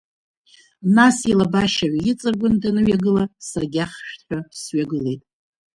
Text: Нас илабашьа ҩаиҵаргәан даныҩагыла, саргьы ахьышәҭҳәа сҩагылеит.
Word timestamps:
Нас 0.95 1.17
илабашьа 1.31 1.87
ҩаиҵаргәан 1.93 2.53
даныҩагыла, 2.61 3.23
саргьы 3.49 3.79
ахьышәҭҳәа 3.85 4.39
сҩагылеит. 4.59 5.21